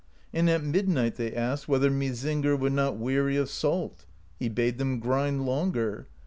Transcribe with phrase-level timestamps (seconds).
[0.33, 4.07] And at midnight they asked whether Mysingr were not weary of salt.
[4.39, 6.07] He bade them grind longer.